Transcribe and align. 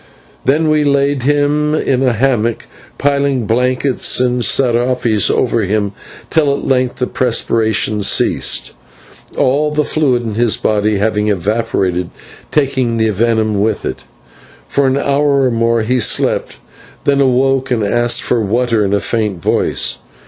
Then 0.45 0.71
we 0.71 0.83
laid 0.83 1.21
him 1.21 1.75
in 1.75 2.01
a 2.01 2.13
hammock, 2.13 2.65
piling 2.97 3.45
blankets 3.45 4.19
and 4.19 4.41
/serapes/ 4.41 5.29
over 5.29 5.61
him 5.61 5.91
till 6.31 6.51
at 6.55 6.65
length 6.65 6.95
the 6.95 7.05
perspiration 7.05 8.01
ceased, 8.01 8.73
all 9.37 9.69
the 9.69 9.83
fluid 9.83 10.23
in 10.23 10.33
his 10.33 10.57
body 10.57 10.97
having 10.97 11.27
evaporated, 11.27 12.09
taking 12.49 12.97
the 12.97 13.09
venom 13.11 13.61
with 13.61 13.85
it. 13.85 14.03
For 14.67 14.87
an 14.87 14.97
hour 14.97 15.43
or 15.45 15.51
more 15.51 15.83
he 15.83 15.99
slept, 15.99 16.57
then 17.03 17.21
awoke 17.21 17.69
and 17.69 17.83
asked 17.85 18.23
for 18.23 18.41
water 18.41 18.83
in 18.83 18.95
a 18.95 18.99
faint 18.99 19.39
voice. 19.39 19.99